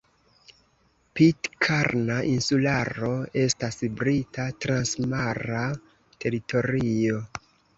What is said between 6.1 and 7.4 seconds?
teritorio.